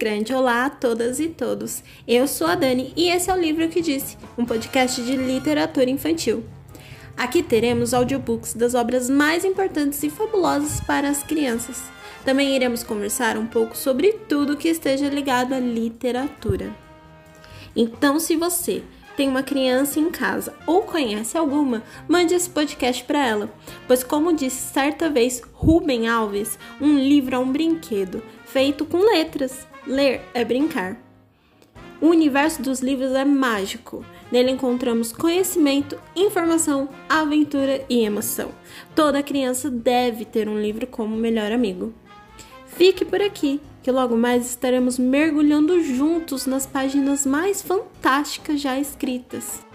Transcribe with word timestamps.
grande 0.00 0.32
olá 0.32 0.64
a 0.64 0.70
todas 0.70 1.20
e 1.20 1.28
todos. 1.28 1.84
Eu 2.08 2.26
sou 2.26 2.46
a 2.46 2.54
Dani 2.54 2.90
e 2.96 3.10
esse 3.10 3.30
é 3.30 3.34
o 3.34 3.38
Livro 3.38 3.68
que 3.68 3.82
Disse, 3.82 4.16
um 4.38 4.46
podcast 4.46 5.02
de 5.02 5.14
literatura 5.14 5.90
infantil. 5.90 6.42
Aqui 7.14 7.42
teremos 7.42 7.92
audiobooks 7.92 8.54
das 8.54 8.74
obras 8.74 9.10
mais 9.10 9.44
importantes 9.44 10.02
e 10.02 10.08
fabulosas 10.08 10.80
para 10.80 11.10
as 11.10 11.22
crianças. 11.22 11.82
Também 12.24 12.56
iremos 12.56 12.82
conversar 12.82 13.36
um 13.36 13.44
pouco 13.44 13.76
sobre 13.76 14.14
tudo 14.26 14.56
que 14.56 14.70
esteja 14.70 15.06
ligado 15.06 15.52
à 15.52 15.60
literatura. 15.60 16.74
Então, 17.76 18.18
se 18.18 18.36
você 18.36 18.82
tem 19.18 19.28
uma 19.28 19.42
criança 19.42 20.00
em 20.00 20.08
casa 20.08 20.54
ou 20.66 20.80
conhece 20.80 21.36
alguma, 21.36 21.82
mande 22.08 22.32
esse 22.32 22.48
podcast 22.48 23.04
para 23.04 23.26
ela, 23.26 23.54
pois, 23.86 24.02
como 24.02 24.32
disse 24.32 24.72
certa 24.72 25.10
vez 25.10 25.42
Rubem 25.52 26.08
Alves, 26.08 26.58
um 26.80 26.96
livro 26.98 27.34
é 27.34 27.38
um 27.38 27.52
brinquedo 27.52 28.22
feito 28.46 28.86
com 28.86 28.96
letras. 28.96 29.68
Ler 29.86 30.20
é 30.34 30.44
brincar. 30.44 30.96
O 32.00 32.06
universo 32.06 32.62
dos 32.62 32.80
livros 32.80 33.12
é 33.12 33.24
mágico. 33.24 34.04
Nele 34.32 34.50
encontramos 34.50 35.12
conhecimento, 35.12 35.98
informação, 36.16 36.88
aventura 37.08 37.84
e 37.88 38.04
emoção. 38.04 38.50
Toda 38.94 39.22
criança 39.22 39.70
deve 39.70 40.24
ter 40.24 40.48
um 40.48 40.58
livro 40.58 40.86
como 40.86 41.16
melhor 41.16 41.52
amigo. 41.52 41.92
Fique 42.66 43.04
por 43.04 43.20
aqui, 43.20 43.60
que 43.82 43.90
logo 43.90 44.16
mais 44.16 44.46
estaremos 44.46 44.98
mergulhando 44.98 45.82
juntos 45.82 46.46
nas 46.46 46.66
páginas 46.66 47.26
mais 47.26 47.60
fantásticas 47.60 48.60
já 48.60 48.78
escritas. 48.78 49.69